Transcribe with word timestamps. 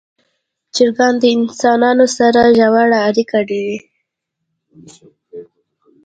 چرګان 0.75 1.13
د 1.21 1.23
انسانانو 1.37 2.05
سره 2.17 2.41
ژوره 2.57 2.99
اړیکه 3.07 3.33
لري. 3.49 3.67